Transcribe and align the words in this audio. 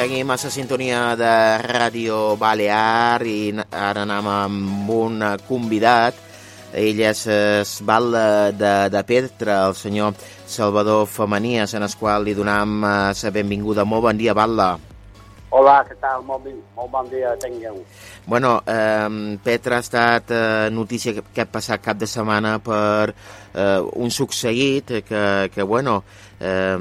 Seguim 0.00 0.30
a 0.32 0.38
la 0.40 0.48
sintonia 0.48 1.00
de 1.12 1.32
Ràdio 1.60 2.38
Balear 2.40 3.20
i 3.28 3.52
ara 3.52 4.06
anem 4.06 4.28
amb 4.32 4.92
un 4.94 5.26
convidat. 5.44 6.16
Ell 6.72 7.02
és 7.04 7.26
el 7.28 7.68
Val 7.84 8.08
de, 8.56 8.72
de 8.96 9.02
Petra, 9.04 9.58
el 9.66 9.76
senyor 9.76 10.16
Salvador 10.48 11.04
Femenies, 11.04 11.74
en 11.76 11.84
el 11.84 11.96
qual 12.00 12.24
li 12.24 12.32
donam 12.32 12.80
la 12.80 13.34
benvinguda. 13.34 13.84
Molt 13.84 14.06
bon 14.06 14.16
dia, 14.16 14.32
Batla. 14.32 14.70
Hola, 15.50 15.76
què 15.84 15.98
tal? 16.00 16.24
Molt, 16.24 16.48
molt 16.78 16.90
bon 16.94 17.12
dia, 17.12 17.34
tingueu. 17.42 17.82
Bueno, 18.24 18.62
eh, 18.64 19.36
Petra 19.44 19.82
ha 19.82 19.84
estat 19.84 20.32
eh, 20.32 20.68
notícia 20.72 21.12
aquest 21.12 21.52
passat 21.52 21.84
cap 21.84 22.00
de 22.00 22.08
setmana 22.08 22.56
per 22.64 23.10
eh, 23.10 23.80
un 24.00 24.08
succeït 24.14 24.94
que, 25.04 25.24
que 25.52 25.62
bueno, 25.66 26.00
eh, 26.40 26.76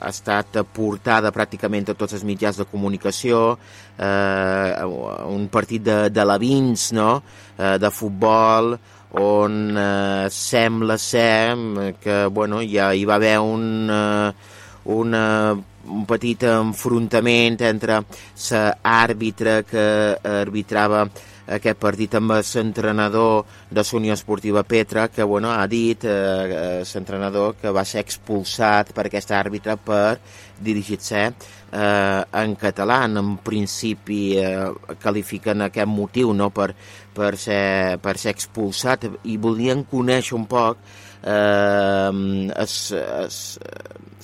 ha 0.00 0.10
estat 0.10 0.60
portada 0.72 1.32
pràcticament 1.34 1.90
a 1.90 1.98
tots 1.98 2.16
els 2.16 2.24
mitjans 2.24 2.62
de 2.62 2.68
comunicació, 2.70 3.58
eh, 3.98 4.84
un 5.28 5.48
partit 5.52 5.84
de, 5.84 5.98
de 6.14 6.26
la 6.26 6.38
Vins, 6.38 6.92
no?, 6.96 7.22
eh, 7.58 7.76
de 7.82 7.90
futbol, 7.90 8.76
on 9.20 9.78
eh, 9.78 10.26
sembla 10.30 10.98
ser 10.98 11.56
que, 12.02 12.24
bueno, 12.26 12.62
ja 12.66 12.92
hi 12.94 13.04
va 13.04 13.20
haver 13.20 13.38
un... 13.42 13.90
Eh, 13.90 14.52
una 14.84 15.54
un 15.84 16.04
petit 16.08 16.42
enfrontament 16.48 17.60
entre 17.68 18.00
l'àrbitre 18.00 19.62
que 19.68 19.86
arbitrava 20.16 21.04
aquest 21.44 21.76
partit 21.76 22.14
amb 22.16 22.32
l'entrenador 22.38 23.44
de 23.68 23.82
la 23.82 23.98
Unió 23.98 24.14
Esportiva 24.14 24.62
Petra, 24.62 25.08
que 25.08 25.22
bueno, 25.22 25.50
ha 25.52 25.66
dit 25.66 26.04
eh, 26.04 26.80
l'entrenador 26.80 27.56
que 27.60 27.70
va 27.70 27.84
ser 27.84 28.00
expulsat 28.00 28.94
per 28.94 29.06
aquest 29.06 29.30
àrbitre 29.30 29.76
per 29.76 30.18
dirigir-se 30.64 31.20
eh, 31.20 32.22
en 32.32 32.56
català. 32.56 33.04
En 33.04 33.36
principi 33.44 34.38
eh, 34.40 34.70
qualifiquen 35.02 35.68
aquest 35.68 35.88
motiu 35.88 36.32
no, 36.32 36.48
per, 36.48 36.72
per, 37.12 37.36
ser, 37.36 37.98
per 38.00 38.16
ser 38.16 38.32
expulsat 38.32 39.04
i 39.24 39.36
volien 39.36 39.84
conèixer 39.84 40.38
un 40.38 40.48
poc 40.48 40.80
eh, 41.24 42.10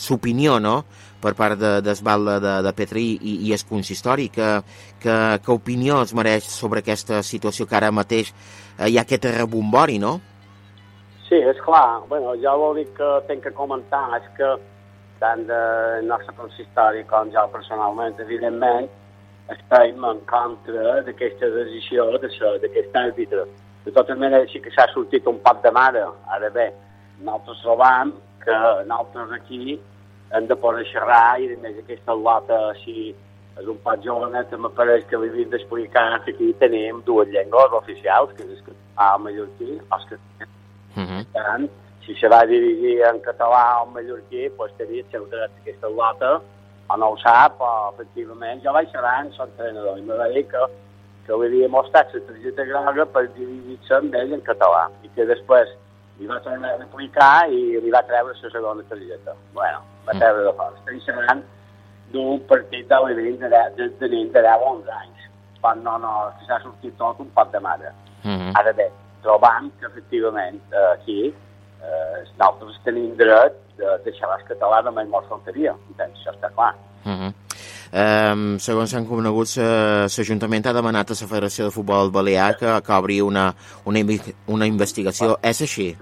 l'opinió 0.09 0.59
no? 0.61 0.85
per 1.21 1.35
part 1.37 1.59
de, 1.61 1.73
d'Esbalda 1.85 2.39
de, 2.41 2.55
de 2.65 2.73
Petri 2.77 3.05
i, 3.21 3.37
i 3.49 3.53
el 3.53 3.65
consistori. 3.69 4.31
Que, 4.33 4.49
que, 5.03 5.17
que 5.45 5.53
opinió 5.53 6.01
es 6.05 6.15
mereix 6.17 6.49
sobre 6.49 6.81
aquesta 6.85 7.23
situació 7.27 7.67
que 7.69 7.77
ara 7.77 7.93
mateix 7.93 8.33
eh, 8.33 8.89
hi 8.89 8.99
ha 8.99 9.05
aquest 9.05 9.29
rebombori, 9.37 9.99
no? 10.03 10.19
Sí, 11.29 11.39
és 11.39 11.61
clar. 11.63 12.03
Bueno, 12.11 12.35
jo 12.43 12.57
l'únic 12.59 12.95
que 12.97 13.11
tinc 13.29 13.45
que 13.47 13.55
comentar 13.55 14.07
és 14.19 14.27
que 14.39 14.55
tant 15.21 15.45
del 15.47 16.09
nostre 16.09 16.35
consistori 16.35 17.05
com 17.07 17.29
jo 17.31 17.45
personalment, 17.53 18.17
evidentment, 18.25 18.89
estem 19.53 20.05
en 20.07 20.21
contra 20.31 21.01
d'aquesta 21.07 21.51
decisió 21.55 22.07
d'aquest 22.17 22.97
àrbitre. 22.97 23.45
De 23.85 23.93
totes 23.93 24.19
maneres, 24.19 24.51
sí 24.53 24.61
que 24.65 24.73
s'ha 24.75 24.87
sortit 24.95 25.27
un 25.29 25.39
poc 25.45 25.63
de 25.65 25.73
mare. 25.75 26.03
Ara 26.35 26.51
bé, 26.55 26.71
nosaltres 27.23 27.63
trobam 27.63 28.13
que 28.45 28.59
nosaltres 28.87 29.33
aquí 29.33 29.81
hem 30.33 30.47
de 30.47 30.57
poder 30.57 30.87
xerrar 30.93 31.41
i 31.41 31.51
a 31.53 31.59
més 31.63 31.79
aquesta 31.83 32.15
lota 32.15 32.59
així 32.71 33.11
és 33.61 33.69
un 33.69 33.79
poc 33.85 34.01
jovenet, 34.05 34.53
em 34.55 34.69
pareix 34.77 35.05
que 35.11 35.19
li 35.21 35.29
havien 35.29 35.51
d'explicar 35.53 36.23
que 36.25 36.33
aquí 36.33 36.53
tenim 36.61 37.03
dues 37.07 37.29
llengües 37.35 37.75
oficials, 37.81 38.33
que 38.37 38.47
és 38.47 38.55
el 38.55 38.63
català 38.69 39.09
o 39.17 39.23
mallorquí, 39.27 39.71
els 39.81 40.05
que 40.09 40.17
uh 40.17 41.03
-huh. 41.03 41.25
tant, 41.35 41.69
si 42.05 42.15
se 42.21 42.29
va 42.29 42.47
dirigir 42.47 43.03
en 43.11 43.21
català 43.21 43.83
o 43.83 43.87
en 43.87 43.93
mallorquí, 43.95 44.49
doncs 44.57 44.73
tenia 44.79 45.03
el 45.03 45.11
seu 45.11 45.27
dret 45.27 45.51
aquesta 45.61 45.89
lota, 45.89 46.41
o 46.89 46.97
no 46.97 47.07
ho 47.11 47.17
sap, 47.19 47.61
o 47.61 47.93
efectivament, 47.93 48.63
jo 48.65 48.73
vaig 48.73 48.89
xerrar 48.93 49.21
amb 49.21 49.33
l'entrenador 49.39 49.99
i 49.99 50.03
me 50.03 50.15
va 50.15 50.29
dir 50.29 50.47
que, 50.49 50.63
que 51.27 51.33
li 51.37 51.47
havia 51.47 51.69
mostrat 51.69 52.15
la 52.15 52.21
targeta 52.21 52.65
groga 52.65 53.05
per 53.07 53.29
dirigir-se 53.37 53.95
amb 53.95 54.15
ell 54.15 54.33
en 54.33 54.43
català, 54.43 54.91
i 55.03 55.09
que 55.15 55.27
després 55.27 55.69
li 56.21 56.29
va 56.29 56.39
tornar 56.45 56.75
a 56.75 56.79
replicar 56.83 57.49
i 57.49 57.81
li 57.81 57.91
va 57.93 58.03
treure 58.05 58.35
la 58.37 58.51
segona 58.53 58.85
targeta. 58.91 59.35
Bueno, 59.57 59.81
va 60.07 60.17
treure 60.19 60.45
de 60.45 60.53
fora. 60.59 60.77
Estem 60.83 61.01
xerrant 61.07 61.43
d'un 62.13 62.41
partit 62.51 62.89
de 62.91 62.99
l'Everín 63.05 63.39
de, 63.41 63.49
de, 63.49 63.63
de, 63.79 63.89
de, 64.03 64.09
de 64.35 64.43
10 64.45 64.67
o 64.67 64.73
11 64.75 64.93
anys, 64.99 65.29
quan 65.63 65.83
no, 65.87 65.97
no, 66.03 66.13
s'ha 66.47 66.61
sortit 66.65 66.97
tot 67.01 67.23
un 67.25 67.31
poc 67.37 67.53
de 67.53 67.61
mare. 67.65 67.93
Uh 68.25 68.37
-huh. 68.37 68.53
Ara 68.61 68.73
bé, 68.73 68.91
trobam 69.23 69.71
que 69.81 69.87
efectivament 69.87 70.61
eh, 70.73 70.93
aquí 70.93 71.21
eh, 71.29 72.19
nosaltres 72.39 72.81
tenim 72.85 73.17
dret 73.17 73.57
de 73.79 73.99
deixar 74.05 74.29
les 74.37 74.45
català 74.49 74.83
només 74.85 75.09
molt 75.09 75.29
faltaria, 75.29 75.75
entens? 75.89 76.19
Això 76.19 76.35
està 76.35 76.51
clar. 76.55 76.75
Uh 77.05 77.13
-huh. 77.13 77.33
Um, 77.93 78.59
segons 78.59 78.91
s'han 78.91 79.07
conegut, 79.07 79.49
l'Ajuntament 79.57 80.67
ha 80.67 80.73
demanat 80.73 81.11
a 81.11 81.15
la 81.21 81.27
Federació 81.27 81.65
de 81.65 81.71
Futbol 81.71 82.11
Balear 82.11 82.57
que, 82.57 82.83
que 82.87 82.93
obri 82.93 83.21
una, 83.21 83.55
una, 83.85 84.01
una 84.47 84.67
investigació. 84.67 85.39
És 85.43 85.61
així? 85.63 85.97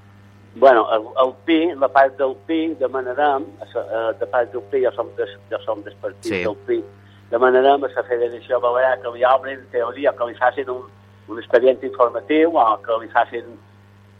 Bueno, 0.58 0.86
el, 0.92 1.02
el 1.24 1.34
PI, 1.44 1.74
la 1.78 1.88
part 1.88 2.16
del 2.18 2.34
PI, 2.46 2.74
demanarem, 2.80 3.46
eh, 3.62 4.12
de 4.18 4.26
part 4.26 4.52
del 4.52 4.62
PI, 4.62 4.84
ja 4.84 4.92
som, 4.96 5.10
des, 5.16 5.34
ja 5.50 5.60
som 5.64 5.82
des 5.86 5.94
partit 6.02 6.32
sí. 6.32 6.42
del 6.44 6.56
PI, 6.66 6.82
demanarem 7.30 7.84
a 7.84 7.90
la 7.94 8.04
Federació 8.08 8.60
Balear 8.60 8.98
que 9.02 9.12
li 9.14 9.24
obrin, 9.24 9.64
teoria, 9.72 10.12
que 10.18 10.26
li 10.26 10.38
facin 10.38 10.70
un, 10.74 10.86
un 11.28 11.38
expedient 11.38 11.82
informatiu 11.86 12.56
o 12.56 12.66
que 12.82 13.00
li 13.02 13.10
facin, 13.14 13.54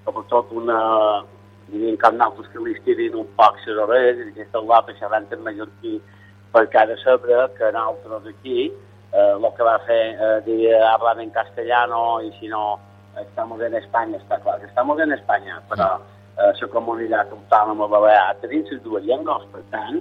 sobretot, 0.04 0.52
una, 0.62 0.80
diríem 1.68 1.96
que 1.96 2.12
nosaltres 2.12 2.52
que 2.52 2.64
li 2.64 2.76
estirin 2.76 3.16
un 3.22 3.30
poc 3.36 3.58
les 3.66 3.80
orelles 3.84 4.26
i 4.26 4.30
aquesta 4.32 4.62
guapa 4.64 4.94
xerrant 5.00 5.26
en 5.32 5.42
mallorquí 5.44 5.98
ha 6.54 6.86
de 6.86 6.96
saber 7.02 7.50
que 7.58 7.72
nosaltres 7.72 8.34
aquí 8.34 8.72
eh, 9.12 9.32
el 9.36 9.48
que 9.56 9.62
va 9.62 9.78
fer 9.86 10.04
eh, 10.14 10.40
dir 10.46 10.74
hablar 10.76 11.20
en 11.20 11.30
castellano 11.30 12.20
i 12.22 12.32
si 12.40 12.48
no 12.48 12.78
estamos 13.20 13.60
en 13.60 13.74
España, 13.74 14.16
està 14.18 14.38
clar 14.38 14.60
que 14.60 14.66
estamos 14.66 14.98
en 15.00 15.12
España, 15.12 15.60
però 15.68 15.98
eh, 16.38 16.52
la 16.60 16.68
comunitat 16.74 17.32
autònoma 17.34 17.88
balear 17.90 18.36
tenim 18.42 18.64
les 18.70 18.82
dues 18.82 19.04
llengües, 19.04 19.46
per 19.52 19.62
tant, 19.74 20.00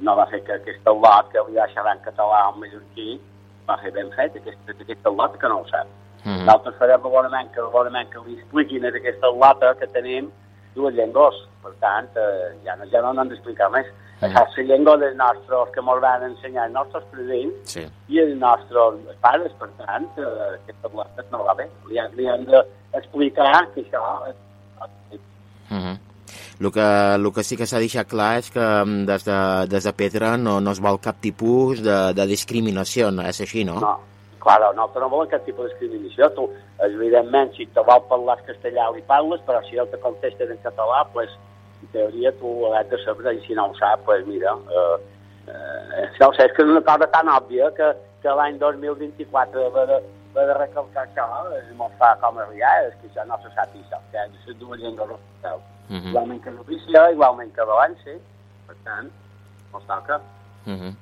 no 0.00 0.16
va 0.16 0.26
fer 0.30 0.42
que 0.44 0.56
aquesta 0.56 0.92
lot 0.92 1.30
que 1.32 1.40
havia 1.40 1.68
xerrar 1.74 1.96
en 1.96 2.04
català 2.04 2.48
o 2.48 2.54
en 2.54 2.60
mallorquí 2.60 3.20
va 3.68 3.78
fer 3.82 3.92
ben 3.96 4.10
fet, 4.16 4.36
aquesta, 4.36 4.76
aquesta 4.76 5.10
lot 5.10 5.38
que 5.40 5.48
no 5.48 5.60
ho 5.60 5.66
sap. 5.68 5.88
Mm 6.24 6.32
-hmm. 6.32 6.44
Nosaltres 6.44 6.76
farem 6.78 7.00
valorament 7.02 7.52
que, 7.52 7.60
valorament 7.60 8.10
que 8.10 8.20
li 8.26 8.34
expliquin 8.38 8.84
aquesta 8.84 9.28
lota 9.42 9.74
que 9.74 9.86
tenim 9.86 10.30
dues 10.74 10.94
llengües. 10.94 11.34
Per 11.62 11.72
tant, 11.80 12.08
eh, 12.16 12.56
ja 12.64 12.76
no, 12.76 12.84
ja 12.92 13.00
no 13.02 13.12
n'hem 13.12 13.28
d'explicar 13.28 13.70
més. 13.70 13.86
Mm. 14.20 14.24
Això 14.24 14.42
és 14.48 14.56
la 14.56 14.64
llengua 14.70 14.96
dels 14.96 15.16
nostres, 15.16 15.70
que 15.72 15.80
ens 15.80 16.00
van 16.00 16.22
ensenyar 16.22 16.64
els 16.66 16.74
nostres 16.74 17.04
presents 17.12 17.54
sí. 17.74 17.84
i 18.08 18.18
els 18.18 18.36
nostres 18.38 19.16
pares. 19.20 19.52
Per 19.60 19.68
tant, 19.78 20.08
eh, 20.16 20.54
aquesta 20.58 20.88
lota 20.94 21.24
no 21.30 21.44
va 21.44 21.54
bé. 21.54 21.66
Li, 21.88 22.00
li 22.16 22.26
hem 22.26 22.44
d'explicar 22.44 23.66
que 23.74 23.80
això 23.80 24.02
Uh 25.70 25.76
-huh. 25.76 25.98
El 26.60 26.70
que, 26.72 27.14
el 27.14 27.32
que 27.32 27.42
sí 27.42 27.56
que 27.56 27.66
s'ha 27.66 27.80
deixat 27.80 28.08
clar 28.08 28.38
és 28.38 28.50
que 28.50 28.60
mm, 28.60 29.06
des 29.08 29.24
de, 29.24 29.38
des 29.72 29.84
de 29.84 29.92
Petra 29.96 30.36
no, 30.36 30.60
no 30.60 30.74
es 30.76 30.80
vol 30.80 31.00
cap 31.00 31.16
tipus 31.20 31.82
de, 31.82 32.12
de 32.12 32.26
discriminació, 32.26 33.10
no 33.10 33.22
és 33.22 33.40
així, 33.40 33.64
no? 33.64 33.78
No, 33.80 33.94
clar, 34.44 34.58
no, 34.76 34.90
no 34.94 35.08
volem 35.08 35.30
cap 35.30 35.46
tipus 35.46 35.70
de 35.70 35.72
discriminació. 35.72 36.28
Tu, 36.36 36.48
evidentment, 36.86 37.54
si 37.56 37.66
te 37.66 37.84
vol 37.86 38.04
parlar 38.10 38.38
castellà 38.44 38.90
li 38.92 39.02
parles, 39.08 39.40
però 39.46 39.62
si 39.68 39.80
el 39.80 39.88
te 39.88 40.00
contesta 40.04 40.44
en 40.44 40.60
català, 40.64 41.06
pues, 41.14 41.32
en 41.80 41.88
teoria 41.94 42.32
tu 42.40 42.52
has 42.74 42.88
de 42.90 43.00
saber, 43.04 43.34
i 43.38 43.42
si 43.46 43.56
no 43.56 43.70
ho 43.70 43.74
sap, 43.80 44.04
pues 44.04 44.26
mira, 44.26 44.52
eh, 44.52 44.96
eh, 45.48 46.06
no 46.20 46.28
ho 46.28 46.36
sé, 46.36 46.44
és 46.44 46.56
que 46.56 46.62
és 46.62 46.72
una 46.76 46.84
cosa 46.84 47.08
tan 47.08 47.32
òbvia 47.32 47.72
que, 47.76 47.92
que 48.22 48.36
l'any 48.36 48.60
2024 48.60 49.70
va 49.72 49.86
de, 49.88 50.00
va 50.34 50.46
de 50.46 50.56
recalcar 50.58 51.04
això, 51.06 51.26
és 51.58 51.68
molt 51.76 51.94
fa 51.98 52.14
com 52.22 52.38
a 52.38 52.46
riar, 52.50 52.72
és 52.86 52.96
que 53.00 53.10
això 53.10 53.26
no 53.28 53.38
se 53.42 53.52
sap 53.56 53.74
això, 53.74 54.00
que 54.12 54.24
és 54.24 54.48
les 54.48 54.58
dues 54.62 54.80
llengües 54.80 55.14
oficials. 55.18 55.62
Uh 55.90 55.96
-huh. 55.96 56.08
Igualment 56.10 56.42
que 56.42 56.50
l'oficial, 56.50 57.12
igualment 57.12 57.52
que 57.54 57.64
l'abans, 57.64 57.98
per 58.66 58.76
tant, 58.84 59.10
no 59.72 59.80
toca. 59.86 60.20
Uh 60.66 60.72
-huh. 60.72 60.94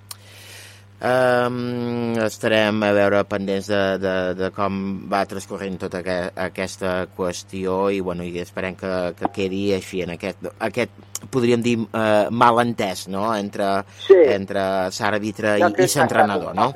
Um, 0.99 2.19
estarem 2.27 2.83
a 2.83 2.89
veure 2.91 3.21
pendents 3.31 3.69
de, 3.71 3.99
de, 4.03 4.15
de 4.35 4.49
com 4.51 5.07
va 5.07 5.21
transcorrent 5.31 5.77
tota 5.79 6.01
que, 6.03 6.17
aquesta 6.35 7.07
qüestió 7.15 7.93
i, 7.95 8.01
bueno, 8.01 8.25
i 8.27 8.41
esperem 8.43 8.75
que, 8.75 9.15
que 9.15 9.31
quedi 9.37 9.61
així 9.77 10.03
en 10.03 10.11
aquest, 10.17 10.43
aquest 10.59 10.91
podríem 11.31 11.63
dir, 11.65 11.77
uh, 11.85 12.29
malentès 12.31 13.07
no? 13.13 13.29
entre, 13.37 13.69
sí. 14.07 14.19
entre 14.35 14.65
l'àrbitre 14.89 15.57
i, 15.59 15.65
i 15.65 15.89
l'entrenador, 15.95 16.55
no? 16.57 16.71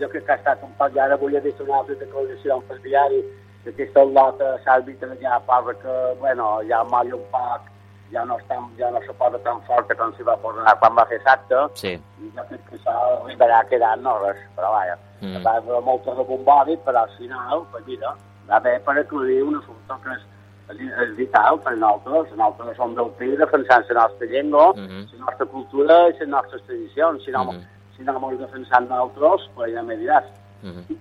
Jo 0.00 0.08
crec 0.12 0.26
que 0.26 0.36
ha 0.36 0.40
estat 0.40 0.64
un 0.66 0.72
poc, 0.78 0.94
ja 0.96 1.06
ara 1.06 1.18
volia 1.20 1.42
dir 1.44 1.54
una 1.64 1.80
altra 1.80 1.98
declaració 2.00 2.60
per 2.68 2.78
diari, 2.84 3.20
que 3.64 3.74
aquesta 3.74 4.04
lota 4.08 4.54
l'àrbitre 4.66 5.16
ja 5.20 5.40
parla 5.48 5.76
que, 5.82 5.98
bueno, 6.20 6.56
ja 6.68 6.84
molla 6.88 7.18
un 7.18 7.26
poc 7.32 7.68
ja 8.10 8.24
no, 8.26 8.36
està, 8.40 8.58
ja 8.78 8.90
no 8.90 9.00
se 9.04 9.14
posa 9.18 9.38
tan 9.44 9.60
forta 9.68 9.94
com 9.98 10.12
s'hi 10.16 10.26
va 10.26 10.36
posar 10.42 10.74
quan 10.80 10.96
va 10.98 11.06
fer 11.10 11.20
l'acte, 11.24 11.60
sí. 11.78 11.92
i 11.94 12.30
jo 12.34 12.44
crec 12.48 12.64
que 12.66 12.78
això 12.78 12.96
arribarà 13.20 13.60
quedant 13.70 14.02
no 14.06 14.16
res, 14.24 14.40
però 14.56 14.72
vaja, 14.74 14.96
mm. 15.20 15.38
va 15.46 15.56
haver 15.60 15.80
molta 15.86 16.16
de 16.18 16.26
bombori, 16.26 16.76
però 16.86 17.04
al 17.04 17.14
final, 17.16 17.64
pues 17.72 17.86
mira, 17.86 18.14
va 18.48 18.58
haver 18.58 18.76
per 18.86 18.96
aclarir 18.98 19.42
un 19.46 19.60
assumpte 19.60 19.98
que 20.04 20.16
és, 20.16 20.26
és 20.78 21.12
vital 21.16 21.58
per 21.64 21.74
nosaltres, 21.76 22.30
nosaltres 22.36 22.76
som 22.76 22.94
del 22.94 23.10
PIB 23.18 23.36
defensant 23.38 23.84
la 23.90 24.06
nostra 24.06 24.26
llengua, 24.26 24.72
mm 24.76 24.86
-hmm. 24.86 25.18
la 25.18 25.24
nostra 25.26 25.46
cultura 25.46 26.08
i 26.08 26.12
les 26.18 26.28
nostres 26.28 26.62
tradicions, 26.66 27.24
si 27.24 27.30
no, 27.30 27.44
mm 27.44 27.50
-hmm. 27.50 27.60
si 27.60 27.80
si 27.96 28.04
no 28.04 28.18
mos 28.20 28.38
defensant 28.38 28.88
nosaltres, 28.88 29.48
pues 29.54 29.72
ja 29.74 29.82
me 29.82 29.96
diràs. 29.96 30.24
Uh 30.62 30.70
-huh. 30.70 30.96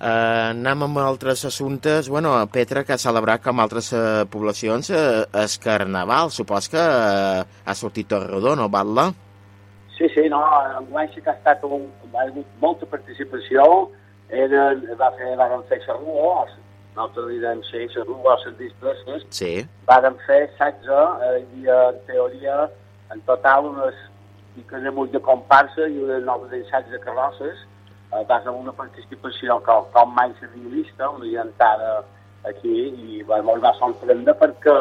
Uh, 0.00 0.50
anem 0.50 0.82
amb 0.82 0.98
altres 0.98 1.44
assumptes. 1.44 2.08
Bueno, 2.08 2.30
Petra, 2.52 2.82
que 2.84 2.92
ha 2.92 2.98
celebrat 2.98 3.42
com 3.42 3.60
altres 3.60 3.92
uh, 3.92 4.26
poblacions 4.28 4.90
uh, 4.90 5.24
és 5.44 5.58
Carnaval. 5.58 6.30
Supos 6.30 6.68
que 6.68 6.76
uh, 6.76 7.44
ha 7.64 7.74
sortit 7.74 8.08
tot 8.08 8.26
rodó, 8.26 8.56
no, 8.56 8.68
Batla? 8.68 9.12
Sí, 9.96 10.08
sí, 10.14 10.28
no, 10.28 10.40
enguany 10.80 11.08
sí 11.14 11.22
que 11.22 11.30
ha 11.30 11.38
estat 11.38 11.62
un, 11.64 11.86
ha 12.12 12.24
hagut 12.26 12.46
molta 12.60 12.86
participació, 12.86 13.62
eren, 14.28 14.82
va 14.98 15.12
fer, 15.16 15.36
van 15.38 15.62
fer 15.68 15.78
xerrua, 15.86 16.48
nosaltres 16.94 17.28
li 17.28 17.38
dèiem 17.42 17.62
sí, 17.68 17.84
xerrua, 17.92 18.38
les 18.44 18.56
disperses, 18.58 19.26
sí. 19.34 19.52
van 19.90 20.18
fer 20.26 20.48
16 20.58 20.90
eh, 21.28 21.44
i 21.58 21.70
en 21.70 22.00
teoria 22.06 22.68
en 23.12 23.20
total 23.26 23.70
unes 23.72 23.94
piques 24.54 24.82
de 25.12 25.20
comparsa 25.20 25.88
i 25.88 25.98
unes 25.98 26.24
noves 26.24 26.50
d'ensaigs 26.50 26.90
de 26.90 27.00
carrosses, 27.02 27.62
eh, 28.12 28.24
va 28.30 28.40
ser 28.42 28.54
una 28.54 28.72
participació 28.72 29.58
com, 29.66 29.86
com 29.92 30.14
mai 30.14 30.32
vist, 30.70 31.00
una 31.00 31.24
llentada 31.24 32.04
aquí, 32.48 32.76
i 32.94 33.22
va, 33.22 33.40
ens 33.42 33.62
va 33.62 33.74
sorprendre 33.78 34.34
perquè 34.38 34.76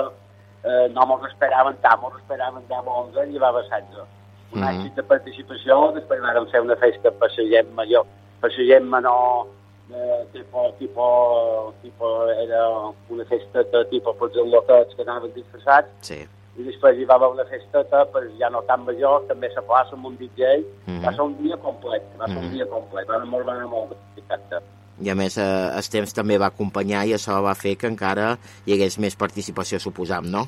eh, 0.63 0.87
no 0.93 1.07
ens 1.17 1.31
esperaven 1.31 1.79
tant, 1.81 2.05
ens 2.09 2.19
esperaven 2.21 2.67
10 2.69 2.87
o 2.87 2.99
11 3.07 3.29
i 3.33 3.41
va 3.41 3.49
haver 3.49 3.65
16. 3.69 4.05
Un 4.53 4.61
mm 4.61 4.67
-hmm. 4.67 4.93
de 4.95 5.03
participació, 5.03 5.91
després 5.95 6.21
vam 6.21 6.47
fer 6.51 6.61
una 6.61 6.75
festa 6.75 7.11
per 7.11 7.29
la 7.37 7.45
gent 7.49 7.73
major, 7.73 8.05
per 8.41 8.51
la 8.51 8.65
gent 8.69 8.85
menor, 8.85 9.47
eh, 9.95 10.25
tipo, 10.33 10.73
tipo, 10.79 11.73
tipo, 11.81 12.27
era 12.29 12.63
una 13.09 13.25
festa 13.25 13.63
de 13.63 13.85
tipo 13.91 14.13
per 14.13 14.29
els 14.29 14.51
locals 14.51 14.95
que 14.95 15.05
anaven 15.05 15.33
disfressats, 15.33 15.91
sí 16.01 16.23
i 16.53 16.65
després 16.67 16.99
hi 16.99 17.05
va 17.09 17.15
haver 17.17 17.31
una 17.33 17.45
festeta, 17.49 18.03
però 18.13 18.27
ja 18.37 18.49
no 18.53 18.61
tan 18.67 18.83
major, 18.85 19.23
també 19.29 19.49
a 19.49 19.63
plaça 19.65 19.95
amb 19.97 20.05
un 20.05 20.17
DJ, 20.19 20.59
mm 20.61 20.91
-hmm. 20.91 21.05
va 21.05 21.11
ser 21.13 21.21
un 21.21 21.35
dia 21.41 21.57
complet, 21.57 22.03
va 22.19 22.27
ser 22.27 22.35
mm 22.35 22.37
-hmm. 22.37 22.43
un 22.43 22.45
mhm. 22.45 22.53
dia 22.53 22.65
complet, 22.65 23.09
va 23.09 23.15
anar 23.15 23.27
molt, 23.27 23.45
va 23.45 23.53
anar 23.53 23.67
molt, 23.67 23.91
exacte. 24.17 24.55
I 25.01 25.09
a 25.09 25.15
més, 25.15 25.37
eh, 25.37 25.77
el 25.77 25.89
temps 25.89 26.13
també 26.13 26.37
va 26.37 26.47
acompanyar 26.47 27.07
i 27.07 27.13
això 27.13 27.41
va 27.41 27.55
fer 27.55 27.75
que 27.75 27.87
encara 27.87 28.37
hi 28.65 28.73
hagués 28.73 28.99
més 28.99 29.15
participació, 29.15 29.79
suposam, 29.79 30.25
no? 30.25 30.43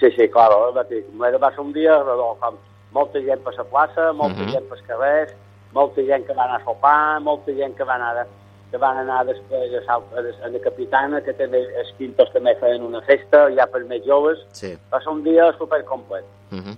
Sí, 0.00 0.08
sí, 0.16 0.28
clar, 0.28 0.50
va, 0.74 0.82
dir, 0.84 1.04
va 1.44 1.50
ser 1.50 1.60
un 1.60 1.72
dia 1.72 2.02
com 2.40 2.54
molta 2.92 3.20
gent 3.20 3.42
per 3.44 3.54
la 3.56 3.64
plaça, 3.64 4.12
molta 4.12 4.40
mm 4.40 4.46
-hmm. 4.46 4.52
gent 4.52 4.68
per 4.68 4.78
carrers, 4.86 5.32
molta 5.72 6.00
gent 6.02 6.26
que 6.26 6.34
va 6.34 6.44
anar 6.44 6.60
a 6.60 6.64
sopar, 6.64 7.20
molta 7.20 7.52
gent 7.52 7.74
que 7.76 7.84
va 7.84 7.94
anar 7.94 8.26
que 8.70 8.80
van 8.82 8.98
anar 8.98 9.22
després 9.28 9.74
a, 9.78 9.82
Sal, 9.86 10.06
a 10.16 10.50
la 10.50 10.62
Capitana, 10.64 11.20
que 11.24 11.34
també 11.38 11.62
els 11.80 11.92
quintos 11.98 12.32
també 12.34 12.56
feien 12.60 12.84
una 12.86 13.02
festa, 13.06 13.46
ja 13.56 13.68
per 13.70 13.84
més 13.86 14.04
joves. 14.06 14.42
Sí. 14.56 14.74
Va 14.92 15.00
ser 15.04 15.12
un 15.12 15.22
dia 15.26 15.52
supercomplet. 15.58 16.26
Uh 16.50 16.58
-huh. 16.58 16.76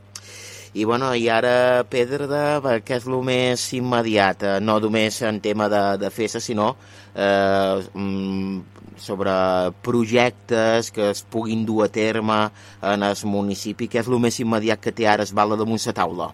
I, 0.75 0.85
bueno, 0.85 1.15
i 1.15 1.29
ara, 1.29 1.85
Pedro, 1.89 2.27
de, 2.29 2.61
què 2.85 2.97
és 2.97 3.07
el 3.07 3.23
més 3.25 3.73
immediat? 3.73 4.43
Eh, 4.43 4.61
no 4.61 4.79
només 4.79 5.23
en 5.23 5.41
tema 5.41 5.69
de, 5.69 5.97
de 5.99 6.11
festa, 6.11 6.41
sinó 6.41 6.77
eh, 7.15 7.83
mm, 7.95 8.61
sobre 8.97 9.33
projectes 9.83 10.91
que 10.91 11.11
es 11.11 11.23
puguin 11.23 11.65
dur 11.65 11.85
a 11.87 11.89
terme 11.89 12.51
en 12.83 13.03
el 13.03 13.17
municipi. 13.25 13.89
Què 13.89 14.01
és 14.01 14.09
el 14.09 14.21
més 14.21 14.39
immediat 14.41 14.81
que 14.81 14.93
té 14.93 15.07
ara 15.07 15.23
es 15.23 15.33
bala 15.33 15.57
damunt 15.57 15.81
la 15.87 15.97
taula? 15.97 16.29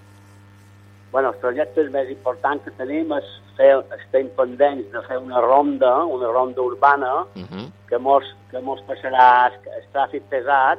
Bueno, 1.15 1.29
els 1.31 1.39
projectes 1.39 1.93
més 1.95 2.09
importants 2.11 2.65
que 2.65 2.73
tenim 2.75 3.13
és 3.15 3.27
fer, 3.55 3.69
estem 3.95 4.33
pendents 4.35 4.89
de 4.91 5.03
fer 5.07 5.21
una 5.23 5.39
ronda, 5.45 5.93
una 6.11 6.27
ronda 6.35 6.63
urbana, 6.63 7.13
uh 7.23 7.39
mhm. 7.39 7.47
-huh. 7.53 7.69
que 7.89 7.99
mos, 7.99 8.25
que 8.51 8.59
mos 8.59 8.81
passarà 8.89 9.53
el 9.79 9.85
tràfic 9.95 10.23
pesat 10.29 10.79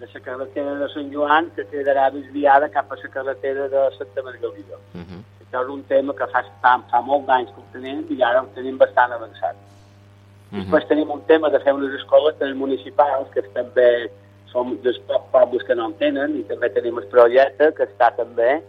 de 0.00 0.06
la 0.12 0.20
carretera 0.26 0.74
de 0.74 0.88
Sant 0.88 1.12
Joan, 1.14 1.52
que 1.54 1.68
quedarà 1.70 2.10
desviada 2.10 2.68
cap 2.68 2.90
a 2.90 2.96
la 2.96 3.08
carretera 3.16 3.68
de 3.68 3.80
Santa 3.98 4.22
Margalida. 4.22 4.76
Uh 4.94 4.98
mhm. 4.98 5.06
-huh. 5.06 5.22
Això 5.42 5.62
és 5.62 5.68
un 5.68 5.82
tema 5.84 6.12
que 6.14 6.26
fa, 6.32 6.42
fa, 6.62 6.72
fa 6.90 7.00
molt 7.00 7.24
d'anys 7.26 7.50
que 7.52 7.60
ho 7.60 7.72
tenim 7.72 7.98
i 8.10 8.22
ara 8.22 8.42
ho 8.42 8.48
tenim 8.54 8.76
bastant 8.78 9.12
avançat. 9.12 9.54
Uh 9.54 10.56
mhm. 10.56 10.60
-huh. 10.60 10.64
Després 10.64 10.88
tenim 10.88 11.10
un 11.10 11.22
tema 11.26 11.48
de 11.48 11.60
fer 11.60 11.72
unes 11.72 11.92
escoles 12.00 12.56
municipals, 12.56 13.30
que 13.34 13.42
també 13.54 14.10
som 14.46 14.76
dels 14.82 14.98
pocs 15.06 15.30
pobles 15.30 15.62
que 15.62 15.74
no 15.76 15.86
en 15.86 15.94
tenen, 15.94 16.40
i 16.40 16.42
també 16.42 16.70
tenim 16.70 16.98
el 16.98 17.06
projecte 17.06 17.72
que 17.76 17.84
està 17.84 18.16
també 18.16 18.62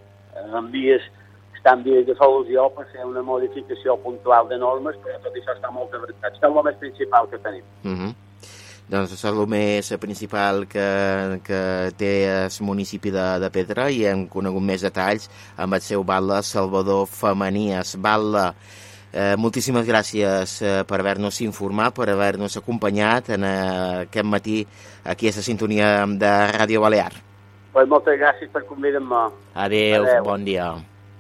en 0.45 0.71
vies, 0.71 1.01
està 1.55 1.73
en 1.73 1.83
vies 1.83 2.05
de 2.07 2.15
solució 2.19 2.69
per 2.75 2.85
fer 2.93 3.05
una 3.05 3.23
modificació 3.25 3.97
puntual 4.03 4.47
de 4.51 4.59
normes, 4.61 4.95
però 5.03 5.17
tot 5.23 5.35
això 5.35 5.57
està 5.57 5.73
molt 5.73 5.93
avançat. 5.93 6.31
Això 6.31 6.47
és 6.47 6.55
el 6.55 6.63
més 6.69 6.79
principal 6.85 7.29
que 7.31 7.43
tenim. 7.43 7.65
Uh 7.83 7.97
-huh. 7.97 8.15
Doncs 8.87 9.11
això 9.11 9.33
és 9.33 9.35
el 9.35 9.47
més 9.51 9.89
principal 9.99 10.61
que, 10.65 11.41
que 11.43 11.91
té 11.99 12.45
el 12.45 12.51
municipi 12.63 13.11
de, 13.11 13.25
de 13.43 13.49
Pedra 13.51 13.89
i 13.91 14.05
hem 14.07 14.27
conegut 14.31 14.63
més 14.63 14.81
detalls 14.81 15.27
amb 15.57 15.73
el 15.73 15.81
seu 15.81 16.05
batlle 16.07 16.39
Salvador 16.41 17.05
Femenies. 17.05 17.97
Batlle, 17.99 18.53
eh, 19.11 19.35
moltíssimes 19.35 19.85
gràcies 19.85 20.61
eh, 20.61 20.83
per 20.87 21.01
haver-nos 21.01 21.41
informat, 21.41 21.93
per 21.99 22.07
haver-nos 22.13 22.55
acompanyat 22.55 23.35
en 23.35 23.43
eh, 23.43 24.07
aquest 24.07 24.25
matí 24.25 24.65
aquí 25.03 25.27
a 25.27 25.35
la 25.35 25.47
sintonia 25.51 26.05
de 26.07 26.35
Ràdio 26.55 26.79
Balear. 26.79 27.26
Pues 27.73 27.89
moltes 27.91 28.19
gràcies 28.19 28.49
per 28.53 28.63
convidar-me. 28.69 29.27
Adéu, 29.53 30.03
Adéu, 30.07 30.23
bon 30.23 30.45
dia. 30.47 30.71